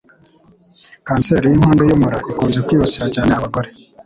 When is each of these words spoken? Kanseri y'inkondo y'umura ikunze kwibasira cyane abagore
Kanseri 1.07 1.45
y'inkondo 1.49 1.81
y'umura 1.89 2.17
ikunze 2.29 2.59
kwibasira 2.67 3.05
cyane 3.15 3.31
abagore 3.37 3.69